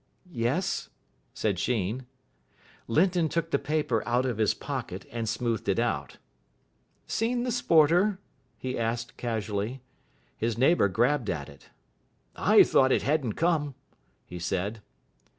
"Yes?" 0.31 0.89
said 1.31 1.59
Sheen. 1.59 2.07
Linton 2.87 3.29
took 3.29 3.51
the 3.51 3.59
paper 3.59 4.01
out 4.07 4.25
of 4.25 4.39
his 4.39 4.55
pocket, 4.55 5.05
and 5.11 5.29
smoothed 5.29 5.69
it 5.69 5.77
out. 5.77 6.17
"Seen 7.05 7.43
the 7.43 7.51
Sporter?" 7.51 8.17
he 8.57 8.79
asked 8.79 9.15
casually. 9.15 9.79
His 10.35 10.57
neighbour 10.57 10.87
grabbed 10.87 11.29
at 11.29 11.49
it. 11.49 11.69
"I 12.35 12.63
thought 12.63 12.91
it 12.91 13.03
hadn't 13.03 13.33
come," 13.33 13.75
he 14.25 14.39
said. 14.39 14.81